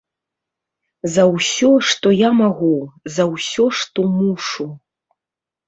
[1.15, 2.71] За ўсё, што я магу,
[3.19, 4.71] за ўсё, што мушу.